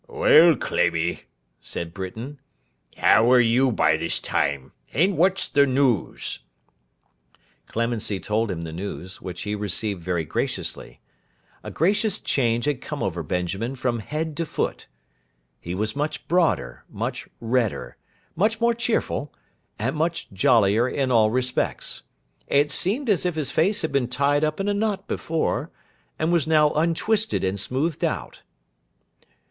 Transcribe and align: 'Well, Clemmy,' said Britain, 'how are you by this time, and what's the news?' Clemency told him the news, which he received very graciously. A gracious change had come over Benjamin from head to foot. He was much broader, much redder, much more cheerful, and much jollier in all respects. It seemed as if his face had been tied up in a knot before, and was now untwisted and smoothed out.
'Well, 0.07 0.55
Clemmy,' 0.55 1.25
said 1.61 1.93
Britain, 1.93 2.39
'how 2.97 3.31
are 3.31 3.39
you 3.39 3.71
by 3.71 3.97
this 3.97 4.17
time, 4.19 4.71
and 4.91 5.15
what's 5.15 5.47
the 5.47 5.67
news?' 5.67 6.39
Clemency 7.67 8.19
told 8.19 8.49
him 8.49 8.63
the 8.63 8.73
news, 8.73 9.21
which 9.21 9.43
he 9.43 9.53
received 9.53 10.01
very 10.03 10.25
graciously. 10.25 11.01
A 11.63 11.69
gracious 11.69 12.19
change 12.19 12.65
had 12.65 12.81
come 12.81 13.03
over 13.03 13.21
Benjamin 13.21 13.75
from 13.75 13.99
head 13.99 14.35
to 14.37 14.45
foot. 14.47 14.87
He 15.59 15.75
was 15.75 15.95
much 15.95 16.27
broader, 16.27 16.83
much 16.89 17.27
redder, 17.39 17.95
much 18.35 18.59
more 18.59 18.73
cheerful, 18.73 19.31
and 19.77 19.95
much 19.95 20.31
jollier 20.31 20.89
in 20.89 21.11
all 21.11 21.29
respects. 21.29 22.01
It 22.47 22.71
seemed 22.71 23.07
as 23.07 23.23
if 23.23 23.35
his 23.35 23.51
face 23.51 23.83
had 23.83 23.91
been 23.91 24.07
tied 24.07 24.43
up 24.43 24.59
in 24.59 24.67
a 24.67 24.73
knot 24.73 25.07
before, 25.07 25.69
and 26.17 26.33
was 26.33 26.47
now 26.47 26.71
untwisted 26.71 27.43
and 27.43 27.59
smoothed 27.59 28.03
out. 28.03 28.41